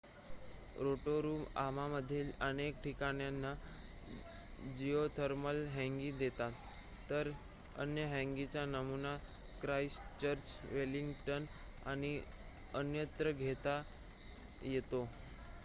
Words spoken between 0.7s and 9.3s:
रोटोरुआमधील अनेक ठिकाणे जिओथर्मल हँगी देतात तर अन्य हँगींचा नमुना